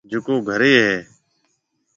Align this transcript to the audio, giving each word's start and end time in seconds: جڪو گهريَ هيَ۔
جڪو 0.09 0.35
گهريَ 0.47 0.73
هيَ۔ 0.85 0.97